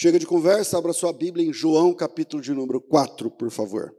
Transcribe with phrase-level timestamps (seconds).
[0.00, 3.92] Chega de conversa, abra sua Bíblia em João, capítulo de número 4, por favor.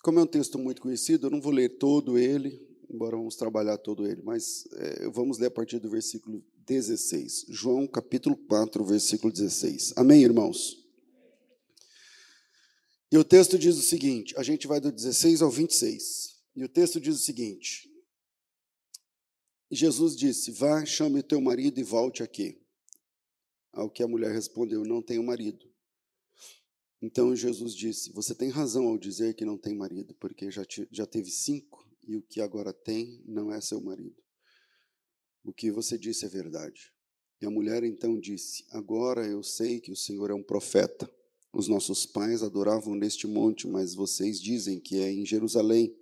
[0.00, 2.56] Como é um texto muito conhecido, eu não vou ler todo ele,
[2.88, 7.46] embora vamos trabalhar todo ele, mas é, vamos ler a partir do versículo 16.
[7.48, 9.94] João, capítulo 4, versículo 16.
[9.96, 10.76] Amém, irmãos?
[13.10, 16.36] E o texto diz o seguinte: a gente vai do 16 ao 26.
[16.54, 17.90] E o texto diz o seguinte:
[19.68, 22.67] Jesus disse: Vá, chame o teu marido e volte aqui.
[23.78, 25.64] Ao que a mulher respondeu: Não tenho marido.
[27.00, 30.88] Então Jesus disse: Você tem razão ao dizer que não tem marido, porque já, te,
[30.90, 34.20] já teve cinco e o que agora tem não é seu marido.
[35.44, 36.92] O que você disse é verdade.
[37.40, 41.08] E a mulher então disse: Agora eu sei que o Senhor é um profeta.
[41.52, 45.96] Os nossos pais adoravam neste monte, mas vocês dizem que é em Jerusalém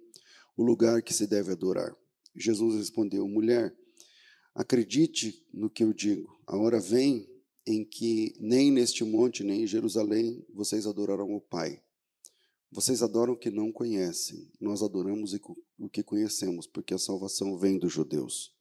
[0.56, 1.94] o lugar que se deve adorar.
[2.34, 3.76] Jesus respondeu: Mulher,
[4.54, 6.40] acredite no que eu digo.
[6.46, 7.35] A hora vem
[7.66, 11.82] em que nem neste monte, nem em Jerusalém vocês adorarão o Pai.
[12.70, 14.50] Vocês adoram o que não conhecem.
[14.60, 15.34] Nós adoramos
[15.78, 18.54] o que conhecemos, porque a salvação vem dos judeus.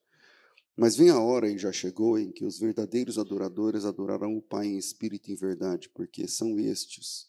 [0.75, 4.67] Mas vem a hora, e já chegou, em que os verdadeiros adoradores adorarão o Pai
[4.67, 7.27] em espírito e em verdade, porque são estes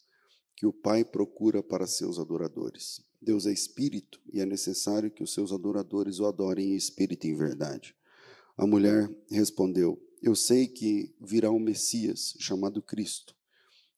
[0.55, 3.01] que o Pai procura para seus adoradores.
[3.21, 7.29] Deus é espírito e é necessário que os seus adoradores o adorem em espírito e
[7.29, 7.95] em verdade.
[8.55, 13.35] A mulher respondeu: Eu sei que virá um Messias chamado Cristo,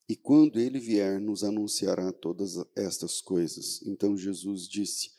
[0.08, 3.82] e quando ele vier, nos anunciará todas estas coisas.
[3.84, 5.12] Então Jesus disse: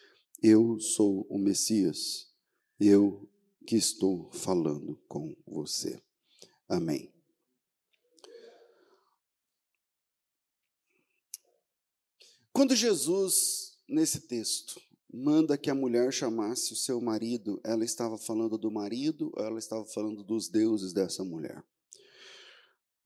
[0.42, 2.28] Eu sou o Messias,
[2.78, 3.28] eu
[3.64, 6.02] que estou falando com você.
[6.68, 7.12] Amém.
[12.52, 14.80] Quando Jesus, nesse texto,
[15.12, 19.84] manda que a mulher chamasse o seu marido, ela estava falando do marido, ela estava
[19.84, 21.62] falando dos deuses dessa mulher.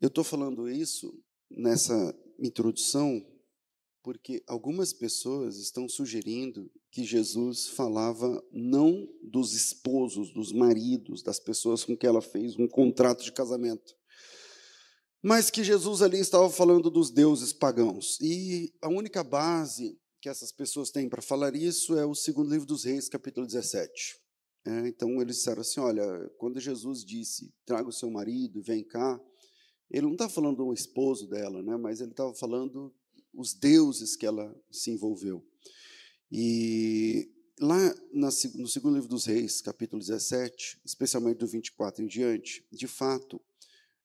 [0.00, 1.12] Eu estou falando isso
[1.50, 3.24] nessa introdução
[4.04, 11.84] porque algumas pessoas estão sugerindo que Jesus falava não dos esposos, dos maridos, das pessoas
[11.84, 13.96] com que ela fez um contrato de casamento,
[15.22, 18.18] mas que Jesus ali estava falando dos deuses pagãos.
[18.20, 22.66] E a única base que essas pessoas têm para falar isso é o segundo livro
[22.66, 24.18] dos Reis, capítulo 17.
[24.64, 26.02] É, então eles disseram assim: olha,
[26.38, 29.20] quando Jesus disse, traga o seu marido e vem cá,
[29.90, 32.90] ele não está falando do esposo dela, né, mas ele estava falando
[33.34, 35.46] os deuses que ela se envolveu.
[36.32, 37.30] E
[37.60, 38.32] lá no
[38.66, 43.38] segundo livro dos Reis, capítulo 17, especialmente do 24 em diante, de fato,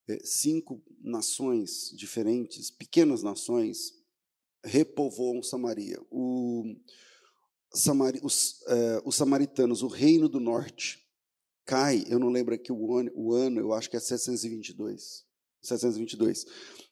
[0.05, 3.98] é, cinco nações diferentes, pequenas nações,
[4.63, 5.99] repovoam Samaria.
[6.11, 6.63] O,
[7.73, 10.99] Samari, os, é, os, samaritanos, o reino do norte,
[11.65, 15.23] cai, eu não lembro aqui o ano, o ano eu acho que é 722.
[15.61, 16.45] 722.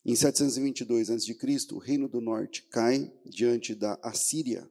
[0.06, 1.36] Em 722 a.C.,
[1.72, 4.70] o reino do norte cai diante da Assíria.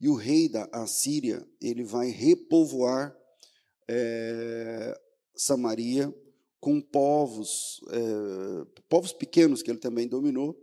[0.00, 3.14] E o rei da Assíria ele vai repovoar
[3.88, 4.98] é,
[5.36, 6.14] Samaria
[6.58, 10.58] com povos, é, povos pequenos que ele também dominou,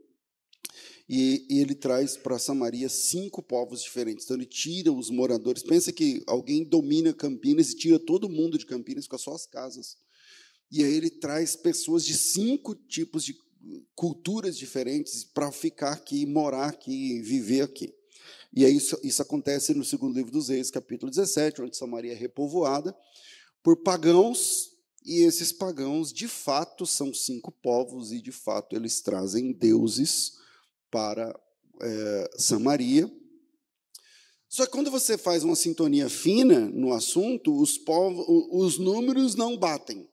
[1.14, 4.24] e, ele traz para Samaria cinco povos diferentes.
[4.24, 5.62] Então ele tira os moradores.
[5.62, 9.98] Pensa que alguém domina Campinas e tira todo mundo de Campinas com as suas casas.
[10.72, 13.36] E aí ele traz pessoas de cinco tipos de
[13.94, 17.94] culturas diferentes para ficar aqui, morar aqui, viver aqui.
[18.56, 22.16] E aí isso, isso acontece no segundo livro dos Reis, capítulo 17, onde Samaria é
[22.16, 22.96] repovoada
[23.62, 24.72] por pagãos
[25.06, 30.40] e esses pagãos, de fato, são cinco povos e, de fato, eles trazem deuses
[30.92, 31.34] para
[31.82, 33.12] é, Samaria.
[34.48, 39.58] Só que quando você faz uma sintonia fina no assunto, os, povos, os números não
[39.58, 40.08] batem,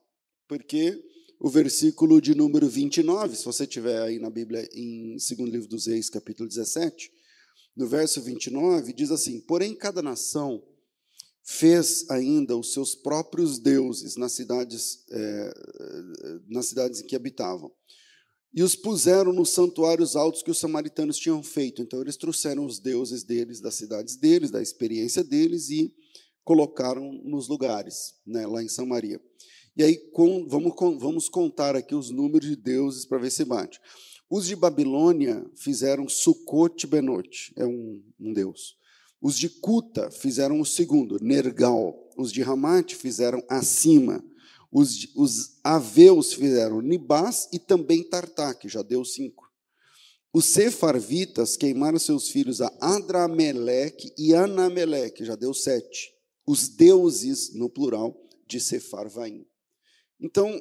[0.47, 0.97] porque
[1.41, 5.87] o versículo de número 29, se você tiver aí na Bíblia, em 2 livro dos
[5.87, 7.11] Reis, capítulo 17,
[7.77, 10.63] no verso 29, diz assim: Porém, cada nação
[11.45, 15.55] fez ainda os seus próprios deuses nas cidades, é,
[16.49, 17.73] nas cidades em que habitavam.
[18.55, 21.83] E os puseram nos santuários altos que os samaritanos tinham feito.
[21.83, 25.93] Então, eles trouxeram os deuses deles, das cidades deles, da experiência deles, e
[26.45, 29.21] colocaram nos lugares, né, lá em Samaria.
[29.77, 33.45] E aí, com, vamos, com, vamos contar aqui os números de deuses para ver se
[33.45, 33.79] bate.
[34.31, 38.77] Os de Babilônia fizeram Sucote Benote, é um, um deus.
[39.21, 41.95] Os de Cuta fizeram o segundo, Nergal.
[42.17, 44.25] Os de Ramate fizeram Acima.
[44.71, 49.49] Os, os Aveus fizeram Nibás e também Tartá, que já deu cinco.
[50.33, 56.15] Os Sefarvitas queimaram seus filhos a Adrameleque e Anameleque, já deu sete.
[56.47, 58.15] Os deuses, no plural,
[58.47, 59.47] de Sefarvaim.
[60.21, 60.61] Então,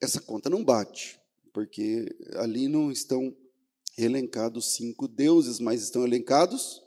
[0.00, 1.20] essa conta não bate,
[1.52, 3.34] porque ali não estão
[3.98, 6.80] elencados cinco deuses, mas estão elencados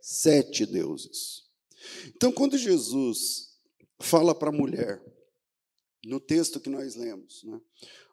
[0.00, 1.42] sete deuses.
[2.14, 3.58] Então, quando Jesus
[4.00, 5.02] fala para a mulher,
[6.04, 7.60] no texto que nós lemos, né,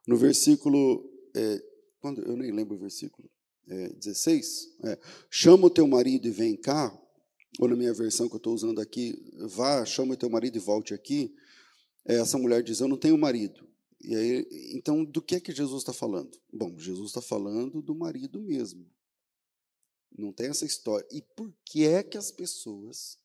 [0.07, 1.63] no versículo, é,
[1.99, 3.29] quando, eu nem lembro o versículo,
[3.67, 4.99] é, 16, é,
[5.29, 6.97] chama o teu marido e vem cá,
[7.59, 9.15] ou na minha versão que eu estou usando aqui,
[9.47, 11.33] vá, chama o teu marido e volte aqui,
[12.05, 13.67] é, essa mulher diz, eu não tenho marido.
[14.01, 16.39] E aí, então, do que é que Jesus está falando?
[16.51, 18.89] Bom, Jesus está falando do marido mesmo.
[20.17, 21.05] Não tem essa história.
[21.11, 23.19] E por que é que as pessoas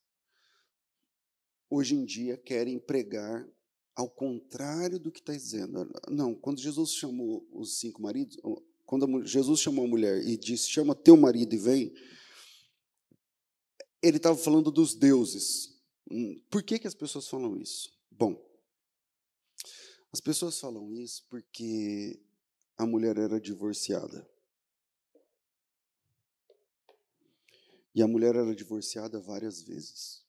[1.71, 3.49] hoje em dia querem pregar
[3.95, 5.91] ao contrário do que está dizendo?
[6.09, 8.37] Não, quando Jesus chamou os cinco maridos,
[8.85, 11.95] quando Jesus chamou a mulher e disse: chama teu marido e vem,
[14.03, 15.75] ele estava falando dos deuses.
[16.11, 17.93] Hum, por que, que as pessoas falam isso?
[18.11, 18.41] Bom,
[20.13, 22.21] as pessoas falam isso porque
[22.77, 24.29] a mulher era divorciada.
[27.95, 30.24] E a mulher era divorciada várias vezes.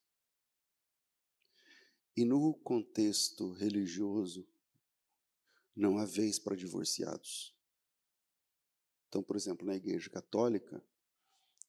[2.16, 4.48] E no contexto religioso,
[5.76, 7.54] não há vez para divorciados.
[9.10, 10.82] Então, por exemplo, na igreja católica,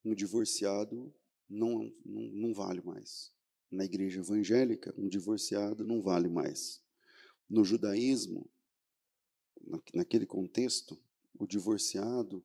[0.05, 1.13] um divorciado
[1.49, 3.33] não, não, não vale mais.
[3.71, 6.81] Na igreja evangélica, um divorciado não vale mais.
[7.49, 8.49] No judaísmo,
[9.93, 10.97] naquele contexto,
[11.39, 12.45] o divorciado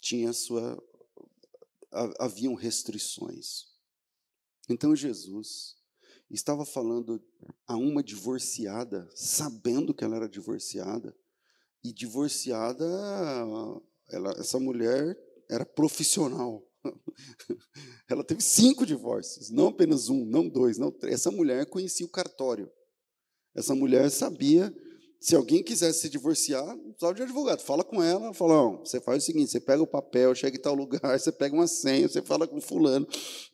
[0.00, 0.82] tinha sua
[2.18, 3.66] haviam restrições.
[4.68, 5.76] Então Jesus
[6.34, 7.22] estava falando
[7.66, 11.14] a uma divorciada, sabendo que ela era divorciada,
[11.84, 12.84] e divorciada,
[14.10, 15.16] ela, essa mulher
[15.50, 16.66] era profissional.
[18.10, 21.14] Ela teve cinco divórcios, não apenas um, não dois, não três.
[21.14, 22.70] Essa mulher conhecia o cartório.
[23.54, 24.74] Essa mulher sabia,
[25.22, 27.60] se alguém quisesse se divorciar, não precisava de advogado.
[27.60, 30.60] Fala com ela, fala, não, você faz o seguinte, você pega o papel, chega em
[30.60, 33.06] tal lugar, você pega uma senha, você fala com fulano,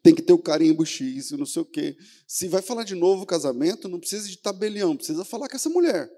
[0.02, 1.94] tem que ter o carimbo X, não sei o quê.
[2.26, 6.10] Se vai falar de novo casamento, não precisa de tabelião, precisa falar com essa mulher.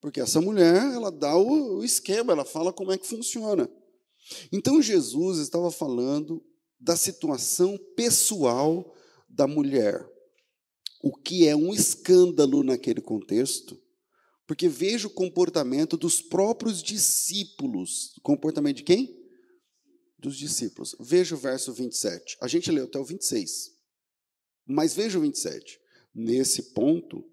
[0.00, 3.70] Porque essa mulher, ela dá o esquema, ela fala como é que funciona.
[4.52, 6.44] Então Jesus estava falando
[6.80, 8.92] da situação pessoal
[9.28, 10.04] da mulher
[11.00, 13.80] o que é um escândalo naquele contexto,
[14.46, 18.14] porque veja o comportamento dos próprios discípulos.
[18.22, 19.22] Comportamento de quem?
[20.18, 20.94] Dos discípulos.
[21.00, 22.38] Veja o verso 27.
[22.40, 23.72] A gente leu até o 26.
[24.66, 25.80] Mas veja o 27.
[26.14, 27.28] Nesse ponto,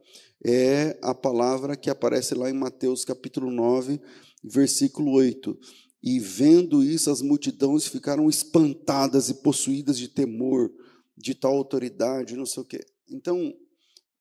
[0.45, 3.99] é a palavra que aparece lá em Mateus capítulo 9,
[4.43, 5.57] versículo 8.
[6.01, 10.71] E vendo isso, as multidões ficaram espantadas e possuídas de temor,
[11.17, 12.85] de tal autoridade, não sei o quê.
[13.09, 13.53] Então,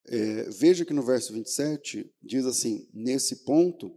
[0.06, 3.96] é, veja que no verso 27 diz assim: nesse ponto,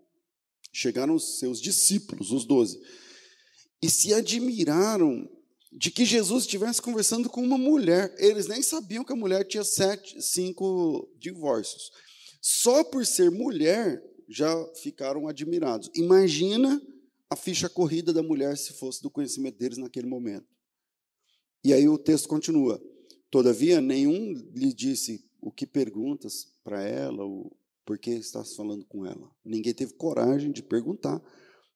[0.72, 2.80] chegaram os seus discípulos, os doze,
[3.82, 5.30] e se admiraram
[5.72, 8.14] de que Jesus estivesse conversando com uma mulher.
[8.18, 11.92] Eles nem sabiam que a mulher tinha sete, cinco divórcios.
[12.42, 15.90] Só por ser mulher, já ficaram admirados.
[15.96, 16.82] Imagina
[17.30, 20.48] a ficha corrida da mulher se fosse do conhecimento deles naquele momento.
[21.64, 22.82] E aí o texto continua.
[23.30, 29.06] Todavia, nenhum lhe disse o que perguntas para ela, ou por que estás falando com
[29.06, 29.30] ela.
[29.44, 31.22] Ninguém teve coragem de perguntar,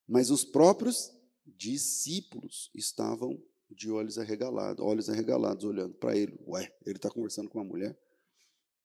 [0.08, 1.12] mas os próprios
[1.46, 6.38] discípulos estavam de olhos arregalados, olhos arregalados, olhando para ele.
[6.48, 7.98] Ué, ele está conversando com uma mulher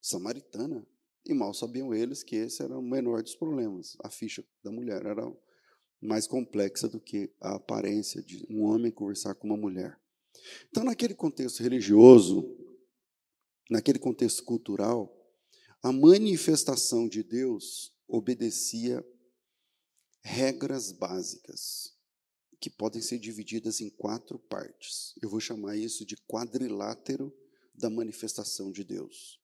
[0.00, 0.86] samaritana.
[1.24, 3.96] E mal sabiam eles que esse era o menor dos problemas.
[4.02, 5.30] A ficha da mulher era
[6.00, 10.00] mais complexa do que a aparência de um homem conversar com uma mulher.
[10.70, 12.56] Então, naquele contexto religioso,
[13.68, 15.14] naquele contexto cultural,
[15.82, 19.04] a manifestação de Deus obedecia
[20.22, 21.94] regras básicas
[22.60, 25.14] que podem ser divididas em quatro partes.
[25.22, 27.34] Eu vou chamar isso de quadrilátero
[27.74, 29.40] da manifestação de Deus.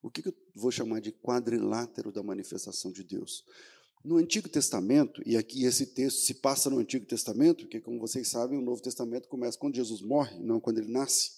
[0.00, 3.44] O que, eu vou chamar de quadrilátero da manifestação de Deus?
[4.04, 8.28] No Antigo Testamento, e aqui esse texto se passa no Antigo Testamento, porque, como vocês
[8.28, 11.32] sabem, o Novo Testamento começa quando Jesus morre, não quando ele nasce.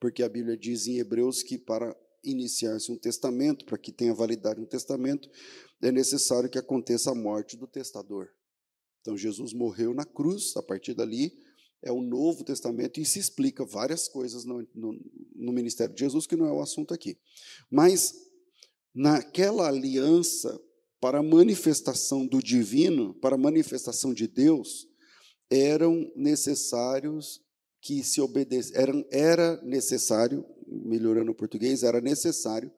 [0.00, 4.60] Porque a Bíblia diz em Hebreus que para iniciar-se um testamento, para que tenha validade
[4.60, 5.30] um testamento,
[5.80, 8.28] é necessário que aconteça a morte do testador.
[9.04, 11.30] Então, Jesus morreu na cruz, a partir dali
[11.82, 14.98] é o Novo Testamento, e se explica várias coisas no, no,
[15.34, 17.18] no ministério de Jesus, que não é o assunto aqui.
[17.70, 18.14] Mas,
[18.94, 20.58] naquela aliança
[20.98, 24.88] para a manifestação do divino, para a manifestação de Deus,
[25.50, 27.42] eram necessários
[27.82, 32.72] que se obedecessem, era necessário, melhorando o português, era necessário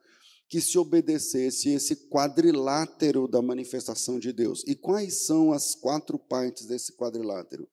[0.48, 4.62] que se obedecesse esse quadrilátero da manifestação de Deus.
[4.66, 7.68] E quais são as quatro partes desse quadrilátero?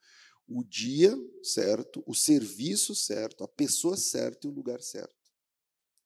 [0.47, 5.15] O dia certo, o serviço certo, a pessoa certa e o lugar certo.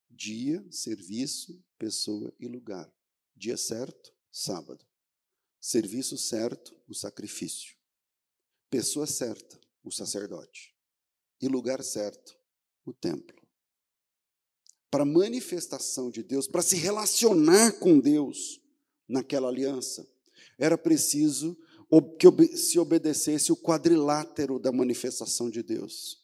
[0.09, 2.91] Dia, serviço, pessoa e lugar.
[3.35, 4.85] Dia certo, sábado.
[5.59, 7.75] Serviço certo, o sacrifício.
[8.69, 10.75] Pessoa certa, o sacerdote.
[11.41, 12.37] E lugar certo,
[12.85, 13.36] o templo.
[14.89, 18.61] Para manifestação de Deus, para se relacionar com Deus
[19.07, 20.07] naquela aliança,
[20.57, 21.57] era preciso
[22.19, 26.21] que se obedecesse o quadrilátero da manifestação de Deus: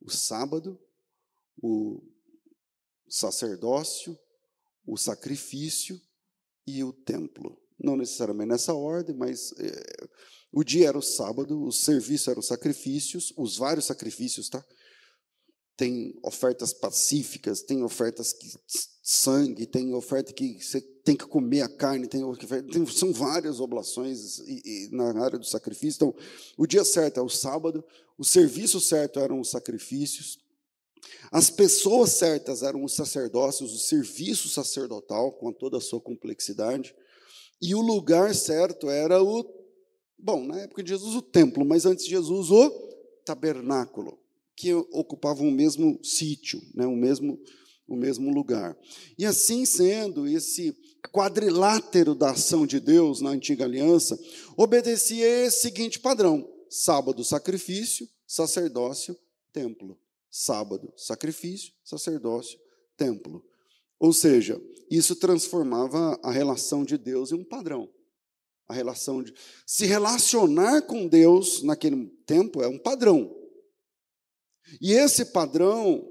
[0.00, 0.78] o sábado,
[1.60, 2.02] o
[3.08, 4.18] sacerdócio,
[4.86, 6.00] o sacrifício
[6.66, 7.60] e o templo.
[7.78, 10.08] Não necessariamente nessa ordem, mas é,
[10.52, 14.64] o dia era o sábado, o serviço era os sacrifícios, os vários sacrifícios, tá?
[15.76, 18.48] Tem ofertas pacíficas, tem ofertas que
[19.02, 22.22] sangue, tem oferta que você tem que comer a carne, tem,
[22.72, 25.96] tem são várias oblações e, e, na área do sacrifício.
[25.96, 26.14] Então,
[26.56, 27.84] o dia certo é o sábado,
[28.16, 30.38] o serviço certo eram os sacrifícios,
[31.30, 36.94] as pessoas certas eram os sacerdócios, o serviço sacerdotal, com toda a sua complexidade.
[37.60, 39.44] E o lugar certo era o,
[40.18, 42.70] bom, na época de Jesus, o templo, mas antes de Jesus, o
[43.24, 44.18] tabernáculo,
[44.56, 47.38] que ocupava o mesmo sítio, né, o, mesmo,
[47.88, 48.76] o mesmo lugar.
[49.18, 50.76] E assim sendo, esse
[51.12, 54.18] quadrilátero da ação de Deus na antiga aliança
[54.56, 59.16] obedecia esse seguinte padrão: sábado, sacrifício, sacerdócio,
[59.52, 59.98] templo
[60.34, 62.58] sábado, sacrifício, sacerdócio,
[62.96, 63.44] templo.
[64.00, 67.88] Ou seja, isso transformava a relação de Deus em um padrão.
[68.66, 69.32] A relação de
[69.64, 73.32] se relacionar com Deus naquele tempo é um padrão.
[74.80, 76.06] E esse padrão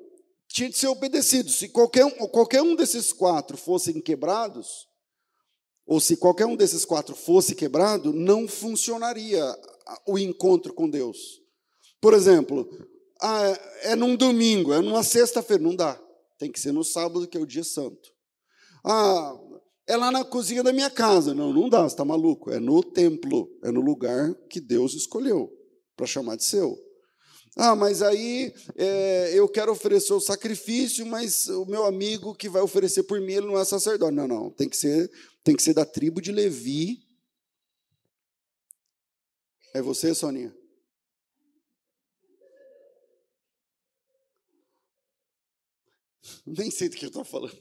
[0.48, 1.50] tinha de ser obedecido.
[1.50, 4.88] Se qualquer um, qualquer um desses quatro fossem quebrados,
[5.86, 9.44] ou se qualquer um desses quatro fosse quebrado, não funcionaria
[10.08, 11.42] o encontro com Deus.
[12.00, 12.70] Por exemplo,
[13.22, 15.64] ah, é num domingo, é numa sexta-feira.
[15.64, 16.00] Não dá.
[16.38, 18.12] Tem que ser no sábado, que é o dia santo.
[18.86, 19.34] Ah,
[19.88, 21.34] é lá na cozinha da minha casa.
[21.34, 22.52] Não, não dá, você está maluco.
[22.52, 25.52] É no templo, é no lugar que Deus escolheu
[25.96, 26.78] para chamar de seu.
[27.56, 32.62] Ah, mas aí é, eu quero oferecer o sacrifício, mas o meu amigo que vai
[32.64, 34.16] oferecer por mim, ele não é sacerdote.
[34.16, 35.12] Não, não, tem que ser,
[35.44, 37.06] tem que ser da tribo de Levi.
[39.74, 40.56] É você, Soninha?
[46.46, 47.58] Nem sei do que eu estou falando.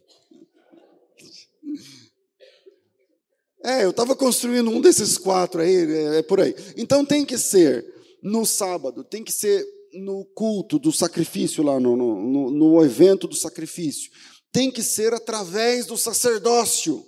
[3.65, 6.55] É, eu estava construindo um desses quatro aí, é, é por aí.
[6.77, 7.87] Então tem que ser
[8.23, 13.35] no sábado, tem que ser no culto do sacrifício, lá no, no, no evento do
[13.35, 14.11] sacrifício.
[14.51, 17.07] Tem que ser através do sacerdócio.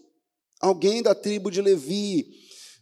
[0.61, 2.27] Alguém da tribo de Levi,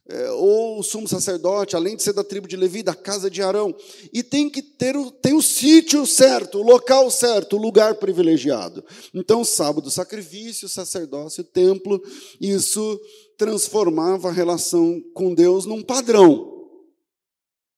[0.08, 3.40] é, ou o sumo sacerdote, além de ser da tribo de Levi, da casa de
[3.40, 3.74] Arão.
[4.12, 8.84] E tem que ter o, tem o sítio certo, o local certo, o lugar privilegiado.
[9.14, 12.02] Então, sábado, sacrifício, sacerdócio, templo,
[12.40, 13.00] isso
[13.38, 16.51] transformava a relação com Deus num padrão.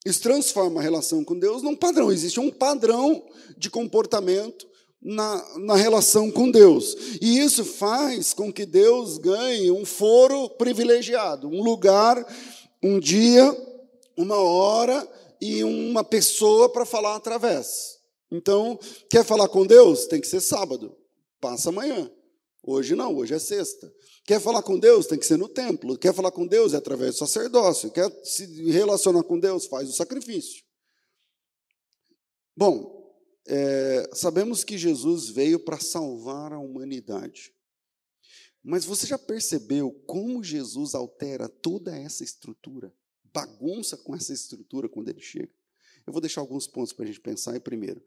[0.05, 2.13] Isso transforma a relação com Deus num padrão.
[2.13, 3.25] Existe um padrão
[3.57, 4.67] de comportamento
[5.01, 6.97] na, na relação com Deus.
[7.21, 12.25] E isso faz com que Deus ganhe um foro privilegiado, um lugar,
[12.83, 13.57] um dia,
[14.17, 15.09] uma hora
[15.41, 17.99] e uma pessoa para falar através.
[18.31, 18.79] Então,
[19.11, 20.07] quer falar com Deus?
[20.07, 20.97] Tem que ser sábado.
[21.41, 22.11] Passa amanhã.
[22.63, 23.93] Hoje não, hoje é sexta.
[24.25, 25.07] Quer falar com Deus?
[25.07, 25.99] Tem que ser no templo.
[25.99, 26.73] Quer falar com Deus?
[26.73, 27.91] É através do sacerdócio.
[27.91, 29.67] Quer se relacionar com Deus?
[29.67, 30.65] Faz o sacrifício.
[32.57, 33.15] Bom,
[33.47, 37.53] é, sabemos que Jesus veio para salvar a humanidade.
[38.63, 42.95] Mas você já percebeu como Jesus altera toda essa estrutura?
[43.25, 45.53] Bagunça com essa estrutura quando ele chega?
[46.07, 47.55] Eu vou deixar alguns pontos para a gente pensar.
[47.57, 48.03] E primeiro,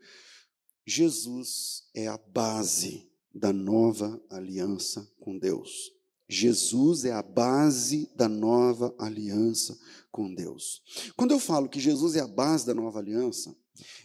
[0.83, 5.95] Jesus é a base da nova aliança com Deus.
[6.29, 9.77] Jesus é a base da nova aliança
[10.11, 10.81] com Deus.
[11.15, 13.55] Quando eu falo que Jesus é a base da nova aliança,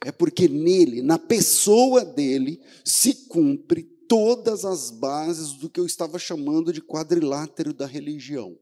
[0.04, 6.18] é porque nele, na pessoa dele, se cumpre todas as bases do que eu estava
[6.18, 8.58] chamando de quadrilátero da religião.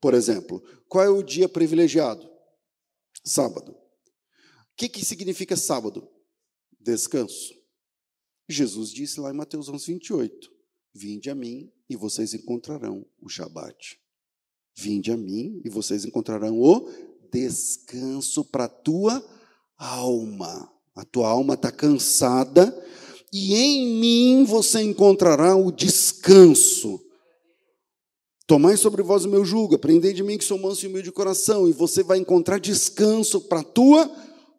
[0.00, 2.28] Por exemplo, qual é o dia privilegiado?
[3.24, 3.72] Sábado.
[3.72, 6.06] O que, que significa sábado?
[6.78, 7.54] Descanso.
[8.48, 10.52] Jesus disse lá em Mateus 11, 28,
[10.94, 13.98] Vinde a mim e vocês encontrarão o Shabat.
[14.76, 16.88] Vinde a mim e vocês encontrarão o
[17.32, 19.24] descanso para a tua
[19.76, 20.70] alma.
[20.94, 22.74] A tua alma está cansada
[23.32, 27.00] e em mim você encontrará o descanso.
[28.46, 31.12] Tomai sobre vós o meu jugo, aprendei de mim que sou manso e humilde de
[31.12, 34.08] coração, e você vai encontrar descanso para a tua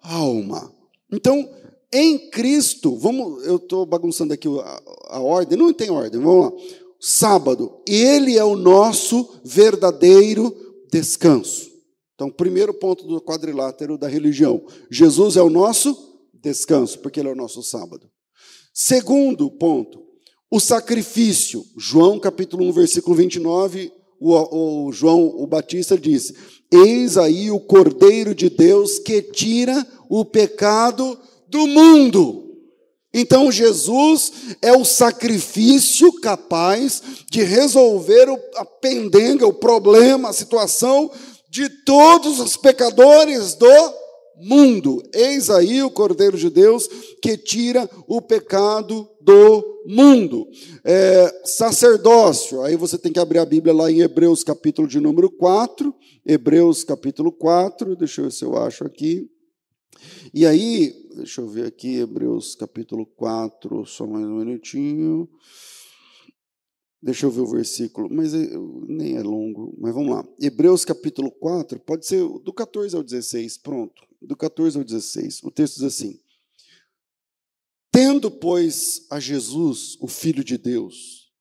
[0.02, 0.74] alma.
[1.12, 1.50] Então,
[1.92, 6.52] em Cristo, vamos, eu estou bagunçando aqui a, a, ordem, não tem ordem, vamos lá.
[7.00, 10.56] Sábado, ele é o nosso verdadeiro
[10.92, 11.68] descanso.
[12.16, 15.96] Então, primeiro ponto do quadrilátero da religião: Jesus é o nosso
[16.34, 18.10] descanso, porque ele é o nosso sábado.
[18.74, 20.04] Segundo ponto,
[20.50, 21.64] o sacrifício.
[21.78, 26.34] João capítulo 1, versículo 29, o, o João o Batista diz:
[26.72, 32.47] Eis aí o Cordeiro de Deus que tira o pecado do mundo.
[33.20, 34.32] Então Jesus
[34.62, 41.10] é o sacrifício capaz de resolver a pendenga, o problema, a situação
[41.50, 43.66] de todos os pecadores do
[44.40, 45.02] mundo.
[45.12, 46.88] Eis aí o Cordeiro de Deus
[47.20, 50.48] que tira o pecado do mundo.
[50.86, 55.32] É, sacerdócio, aí você tem que abrir a Bíblia lá em Hebreus capítulo de número
[55.32, 55.92] 4.
[56.24, 59.28] Hebreus capítulo 4, deixa eu ver se eu acho aqui.
[60.34, 65.30] E aí, deixa eu ver aqui, Hebreus capítulo 4, só mais um minutinho.
[67.02, 68.50] Deixa eu ver o versículo, mas é,
[68.88, 70.28] nem é longo, mas vamos lá.
[70.42, 74.04] Hebreus capítulo 4, pode ser do 14 ao 16, pronto.
[74.22, 75.44] Do 14 ao 16.
[75.44, 76.20] O texto diz assim:
[77.92, 81.32] Tendo, pois, a Jesus, o Filho de Deus,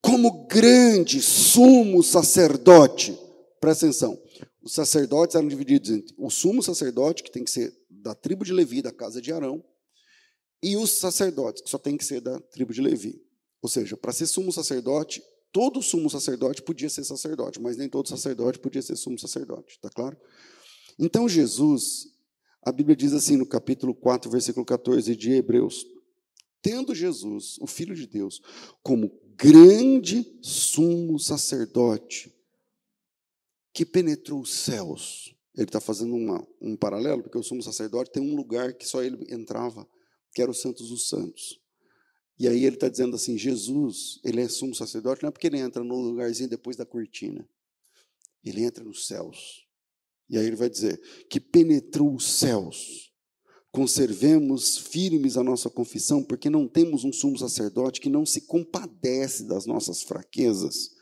[0.00, 3.18] como grande sumo sacerdote,
[3.60, 4.20] presta atenção,
[4.64, 8.52] os sacerdotes eram divididos entre o sumo sacerdote, que tem que ser da tribo de
[8.52, 9.62] Levi, da casa de Arão,
[10.62, 13.22] e os sacerdotes, que só tem que ser da tribo de Levi.
[13.60, 15.22] Ou seja, para ser sumo sacerdote,
[15.52, 19.90] todo sumo sacerdote podia ser sacerdote, mas nem todo sacerdote podia ser sumo sacerdote, está
[19.90, 20.16] claro?
[20.98, 22.06] Então Jesus,
[22.62, 25.86] a Bíblia diz assim no capítulo 4, versículo 14 de Hebreus:
[26.62, 28.40] Tendo Jesus, o Filho de Deus,
[28.82, 32.34] como grande sumo sacerdote,
[33.74, 35.34] que penetrou os céus.
[35.56, 39.02] Ele está fazendo uma, um paralelo, porque o sumo sacerdote tem um lugar que só
[39.02, 39.86] ele entrava,
[40.32, 41.60] que era o Santos dos Santos.
[42.38, 45.58] E aí ele está dizendo assim: Jesus, ele é sumo sacerdote, não é porque ele
[45.58, 47.48] entra no lugarzinho depois da cortina,
[48.44, 49.64] ele entra nos céus.
[50.28, 53.12] E aí ele vai dizer que penetrou os céus.
[53.70, 59.44] Conservemos firmes a nossa confissão, porque não temos um sumo sacerdote que não se compadece
[59.44, 60.93] das nossas fraquezas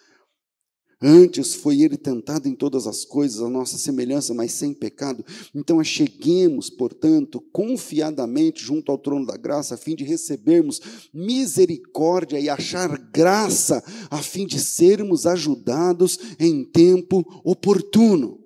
[1.02, 5.24] Antes foi ele tentado em todas as coisas, a nossa semelhança, mas sem pecado.
[5.54, 10.80] Então acheguemos, portanto, confiadamente junto ao trono da graça, a fim de recebermos
[11.12, 18.38] misericórdia e achar graça, a fim de sermos ajudados em tempo oportuno.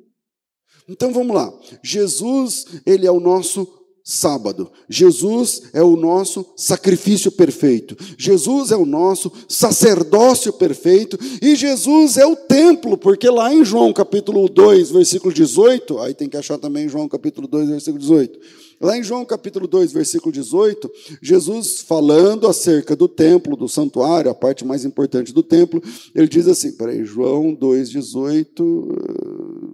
[0.88, 1.52] Então vamos lá.
[1.82, 3.75] Jesus, ele é o nosso
[4.08, 4.70] sábado.
[4.88, 7.96] Jesus é o nosso sacrifício perfeito.
[8.16, 11.18] Jesus é o nosso sacerdócio perfeito.
[11.42, 16.28] E Jesus é o templo, porque lá em João capítulo 2, versículo 18, aí tem
[16.28, 18.38] que achar também João capítulo 2, versículo 18.
[18.80, 20.88] Lá em João capítulo 2, versículo 18,
[21.20, 25.82] Jesus falando acerca do templo, do santuário, a parte mais importante do templo,
[26.14, 28.88] ele diz assim, peraí, João 2, 18,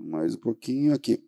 [0.05, 1.21] mais um pouquinho aqui.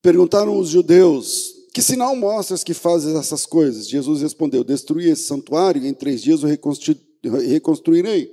[0.00, 3.88] Perguntaram os judeus, que sinal mostras que fazes essas coisas?
[3.88, 8.30] Jesus respondeu: Destruí esse santuário e em três dias o reconstruirei.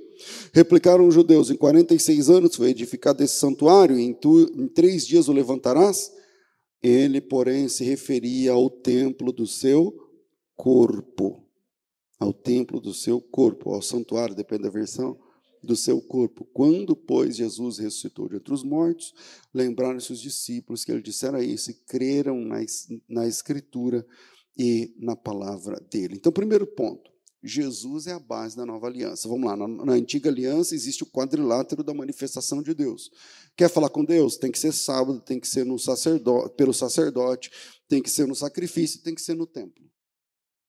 [0.52, 5.06] Replicaram os judeus: Em 46 anos foi edificado esse santuário e em, tu, em três
[5.06, 6.12] dias o levantarás?
[6.82, 9.94] Ele, porém, se referia ao templo do seu
[10.56, 11.44] corpo.
[12.18, 15.18] Ao templo do seu corpo, ao santuário, depende da versão
[15.62, 16.46] do seu corpo.
[16.52, 19.14] Quando, pois, Jesus ressuscitou de entre os mortos,
[19.52, 22.60] lembraram-se os discípulos que ele dissera isso e creram na,
[23.08, 24.06] na Escritura
[24.56, 26.16] e na palavra dele.
[26.16, 27.10] Então, primeiro ponto.
[27.42, 29.26] Jesus é a base da nova aliança.
[29.26, 33.10] Vamos lá, na, na, antiga aliança existe o quadrilátero da manifestação de Deus.
[33.56, 34.36] Quer falar com Deus?
[34.36, 37.50] Tem que ser sábado, tem que ser no sacerdote, pelo sacerdote,
[37.88, 39.82] tem que ser no sacrifício, tem que ser no templo.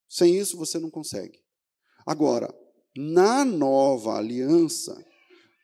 [0.08, 1.40] Sem isso você não consegue.
[2.06, 2.54] Agora,
[2.96, 5.04] na nova aliança,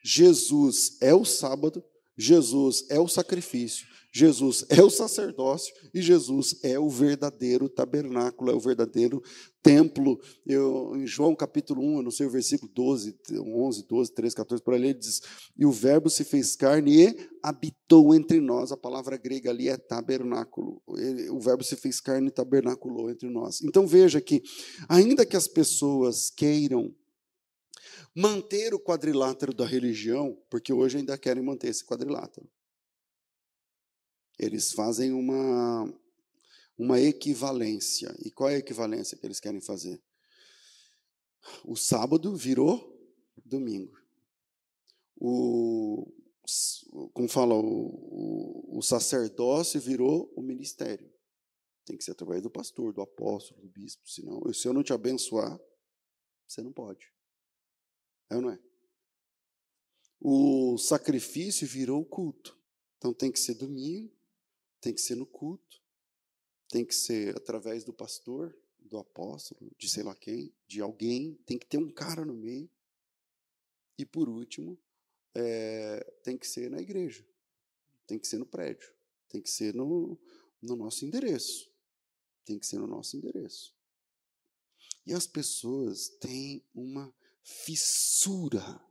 [0.04, 1.84] Jesus é o sábado,
[2.18, 8.56] Jesus é o sacrifício, Jesus é o sacerdócio e Jesus é o verdadeiro tabernáculo, é
[8.56, 9.22] o verdadeiro
[9.62, 10.20] templo.
[10.46, 14.63] Eu, em João capítulo 1, eu não sei o versículo 12, 11, 12, 13, 14,
[14.63, 15.22] por ali, ele diz:
[15.56, 18.72] E o Verbo se fez carne e habitou entre nós.
[18.72, 20.82] A palavra grega ali é tabernáculo.
[21.30, 23.62] O Verbo se fez carne e tabernaculou entre nós.
[23.62, 24.42] Então veja que,
[24.88, 26.96] ainda que as pessoas queiram
[28.17, 32.49] manter o quadrilátero da religião, porque hoje ainda querem manter esse quadrilátero.
[34.39, 35.93] Eles fazem uma,
[36.75, 38.12] uma equivalência.
[38.25, 40.01] E qual é a equivalência que eles querem fazer?
[41.63, 42.91] O sábado virou
[43.45, 43.95] domingo.
[45.15, 46.12] O,
[47.13, 51.08] como fala, o, o, sacerdócio virou o ministério.
[51.86, 54.10] Tem que ser através do pastor, do apóstolo, do bispo.
[54.10, 55.60] Senão, se eu não te abençoar,
[56.47, 57.15] você não pode.
[58.30, 58.60] É ou não é?
[60.20, 62.58] O sacrifício virou culto.
[62.98, 64.12] Então tem que ser domingo,
[64.82, 65.82] tem que ser no culto,
[66.70, 71.58] tem que ser através do pastor, do apóstolo, de sei lá quem, de alguém, tem
[71.58, 72.70] que ter um cara no meio.
[73.98, 74.78] E por último,
[75.36, 77.26] é, tem que ser na igreja,
[78.06, 78.92] tem que ser no prédio,
[79.30, 80.18] tem que ser no,
[80.62, 81.72] no nosso endereço.
[82.46, 83.76] Tem que ser no nosso endereço.
[85.06, 87.13] E as pessoas têm uma
[87.48, 88.82] fissura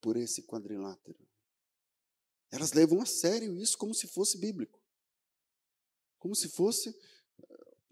[0.00, 1.18] por esse quadrilátero.
[2.50, 4.82] Elas levam a sério isso como se fosse bíblico.
[6.18, 6.96] Como se fosse.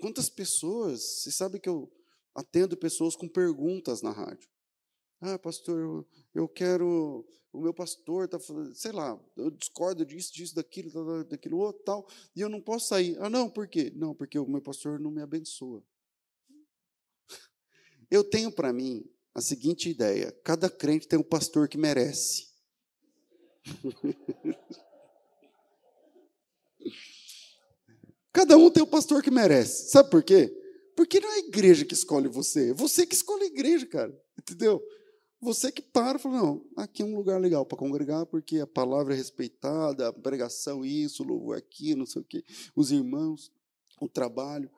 [0.00, 1.00] Quantas pessoas.
[1.00, 1.92] Você sabe que eu
[2.34, 4.50] atendo pessoas com perguntas na rádio.
[5.20, 7.24] Ah, pastor, eu, eu quero.
[7.52, 12.06] O meu pastor está falando, sei lá, eu discordo disso, disso, daquilo, daquilo outro, tal,
[12.34, 13.16] e eu não posso sair.
[13.18, 13.90] Ah, não, por quê?
[13.94, 15.82] Não, porque o meu pastor não me abençoa.
[18.10, 22.46] Eu tenho para mim a seguinte ideia: cada crente tem um pastor que merece.
[28.32, 29.88] Cada um tem o pastor que merece.
[29.90, 30.54] Sabe por quê?
[30.94, 34.14] Porque não é a igreja que escolhe você, é você que escolhe a igreja, cara.
[34.38, 34.82] Entendeu?
[35.40, 38.66] Você que para e fala, não, aqui é um lugar legal para congregar, porque a
[38.66, 42.44] palavra é respeitada, a pregação, isso, louvor aqui, não sei o quê,
[42.74, 43.50] os irmãos,
[44.02, 44.70] o trabalho.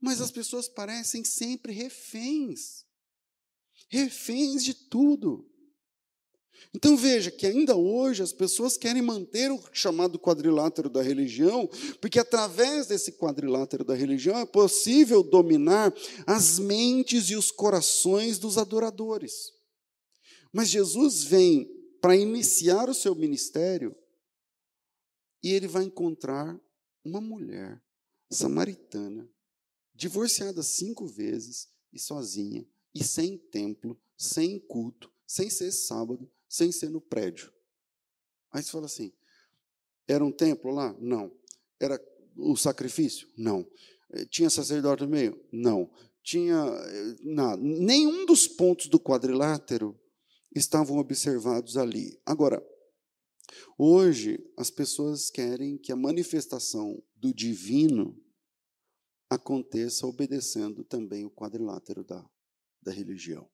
[0.00, 2.83] Mas as pessoas parecem sempre reféns.
[3.88, 5.48] Reféns de tudo.
[6.74, 11.68] Então veja que ainda hoje as pessoas querem manter o chamado quadrilátero da religião,
[12.00, 15.94] porque através desse quadrilátero da religião é possível dominar
[16.26, 19.52] as mentes e os corações dos adoradores.
[20.52, 21.68] Mas Jesus vem
[22.00, 23.94] para iniciar o seu ministério
[25.42, 26.58] e ele vai encontrar
[27.04, 27.80] uma mulher
[28.30, 29.28] samaritana,
[29.94, 36.90] divorciada cinco vezes e sozinha, e sem templo, sem culto, sem ser sábado, sem ser
[36.90, 37.52] no prédio.
[38.52, 39.12] Aí você fala assim:
[40.06, 40.94] era um templo lá?
[41.00, 41.32] Não.
[41.80, 42.00] Era
[42.36, 43.28] o sacrifício?
[43.36, 43.66] Não.
[44.10, 45.42] Eh, tinha sacerdote no meio?
[45.50, 45.90] Não.
[46.22, 47.60] Tinha eh, nada.
[47.60, 49.98] Nenhum dos pontos do quadrilátero
[50.54, 52.20] estavam observados ali.
[52.24, 52.64] Agora,
[53.76, 58.16] hoje as pessoas querem que a manifestação do divino
[59.28, 62.24] aconteça obedecendo também o quadrilátero da,
[62.84, 63.48] da religião.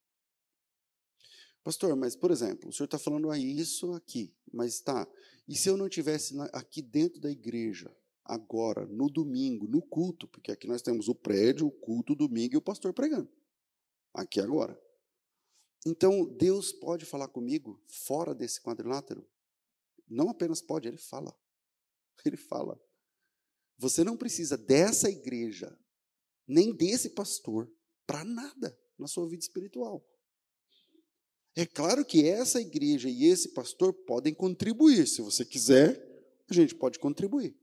[1.63, 5.07] Pastor, mas, por exemplo, o senhor está falando aí isso aqui, mas tá.
[5.47, 10.51] E se eu não tivesse aqui dentro da igreja, agora, no domingo, no culto, porque
[10.51, 13.31] aqui nós temos o prédio, o culto, o domingo e o pastor pregando.
[14.15, 14.81] Aqui agora.
[15.87, 19.27] Então, Deus pode falar comigo fora desse quadrilátero?
[20.09, 21.37] Não apenas pode, ele fala.
[22.25, 22.79] Ele fala.
[23.79, 25.75] Você não precisa dessa igreja,
[26.47, 27.73] nem desse pastor,
[28.07, 30.05] para nada na sua vida espiritual.
[31.57, 35.07] É claro que essa igreja e esse pastor podem contribuir.
[35.07, 36.01] Se você quiser,
[36.49, 37.57] a gente pode contribuir.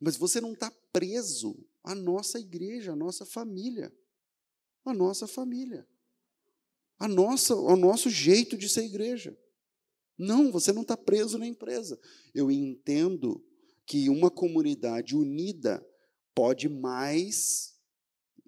[0.00, 3.92] Mas você não está preso à nossa igreja, à nossa família.
[4.84, 5.86] À nossa família.
[6.98, 9.36] À nossa, ao nosso jeito de ser igreja.
[10.16, 11.98] Não, você não está preso na empresa.
[12.34, 13.42] Eu entendo
[13.86, 15.84] que uma comunidade unida
[16.34, 17.74] pode mais,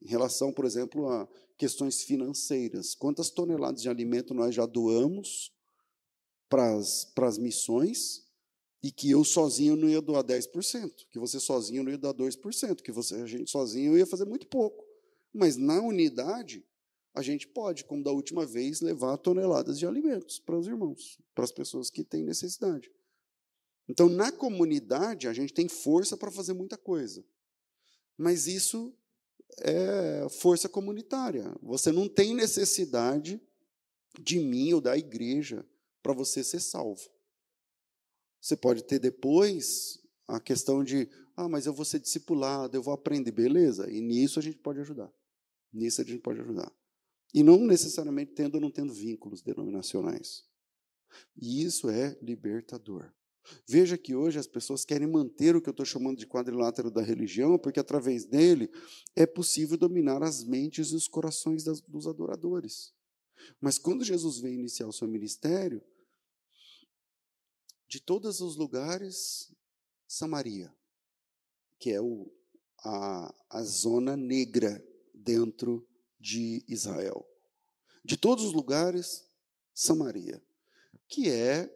[0.03, 1.29] em relação, por exemplo, a
[1.61, 2.94] questões financeiras.
[2.94, 5.53] Quantas toneladas de alimento nós já doamos
[6.49, 8.27] para as missões
[8.83, 12.81] e que eu sozinho não ia doar 10%, que você sozinho não ia dar 2%,
[12.81, 14.83] que você, a gente sozinho ia fazer muito pouco.
[15.35, 16.64] Mas na unidade,
[17.12, 21.44] a gente pode, como da última vez, levar toneladas de alimentos para os irmãos, para
[21.44, 22.90] as pessoas que têm necessidade.
[23.87, 27.23] Então, na comunidade, a gente tem força para fazer muita coisa.
[28.16, 28.94] Mas isso
[29.58, 31.54] é força comunitária.
[31.62, 33.40] Você não tem necessidade
[34.18, 35.66] de mim ou da igreja
[36.02, 37.08] para você ser salvo.
[38.40, 42.94] Você pode ter depois a questão de, ah, mas eu vou ser discipulado, eu vou
[42.94, 43.90] aprender, beleza?
[43.90, 45.12] E nisso a gente pode ajudar.
[45.72, 46.72] Nisso a gente pode ajudar.
[47.32, 50.44] E não necessariamente tendo ou não tendo vínculos denominacionais.
[51.36, 53.12] E isso é libertador.
[53.66, 57.03] Veja que hoje as pessoas querem manter o que eu estou chamando de quadrilátero da
[57.03, 58.70] religião, porque através dele
[59.16, 62.92] é possível dominar as mentes e os corações das, dos adoradores.
[63.61, 65.83] Mas quando Jesus veio iniciar o seu ministério,
[67.88, 69.53] de todos os lugares,
[70.07, 70.72] Samaria,
[71.79, 72.31] que é o,
[72.85, 75.87] a, a zona negra dentro
[76.18, 77.26] de Israel.
[78.05, 79.29] De todos os lugares,
[79.74, 80.42] Samaria,
[81.09, 81.68] que é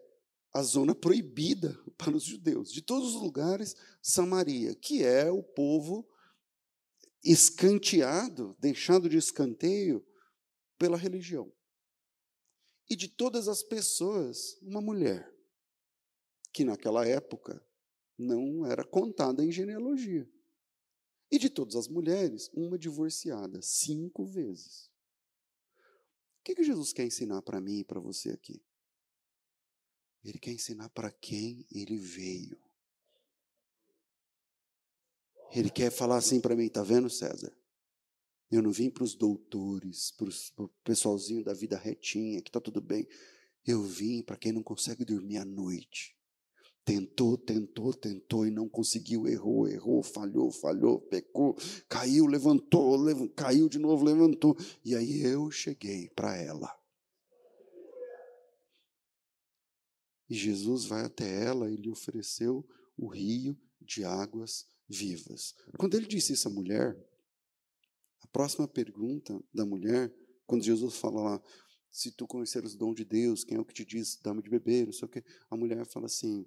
[0.55, 2.73] a zona proibida para os judeus.
[2.73, 6.09] De todos os lugares, Samaria, que é o povo
[7.25, 10.07] escanteado, deixado de escanteio
[10.79, 11.53] pela religião.
[12.89, 15.29] E de todas as pessoas, uma mulher,
[16.53, 17.61] que naquela época
[18.17, 20.31] não era contada em genealogia.
[21.33, 24.89] E de todas as mulheres, uma divorciada, cinco vezes.
[26.39, 28.64] O que, que Jesus quer ensinar para mim e para você aqui?
[30.25, 32.59] Ele quer ensinar para quem ele veio.
[35.53, 37.55] Ele quer falar assim para mim, tá vendo, César?
[38.51, 42.81] Eu não vim para os doutores, para o pessoalzinho da vida retinha, que está tudo
[42.81, 43.07] bem.
[43.67, 46.17] Eu vim para quem não consegue dormir à noite.
[46.85, 51.57] Tentou, tentou, tentou e não conseguiu, errou, errou, falhou, falhou, pecou,
[51.89, 54.57] caiu, levantou, lev caiu de novo, levantou.
[54.85, 56.84] E aí eu cheguei para ela.
[60.29, 65.55] E Jesus vai até ela e lhe ofereceu o rio de águas vivas.
[65.79, 66.97] Quando ele disse isso à mulher,
[68.21, 70.13] a próxima pergunta da mulher,
[70.47, 71.43] quando Jesus fala lá,
[71.91, 74.51] se tu conheceres o dom de Deus, quem é o que te diz, dá-me de
[74.51, 76.45] beber, não sei o quê, a mulher fala assim,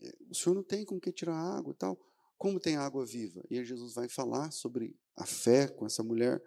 [0.00, 1.98] é, o senhor não tem com que tirar água e tal,
[2.36, 3.44] como tem água viva?
[3.48, 6.42] E aí Jesus vai falar sobre a fé com essa mulher,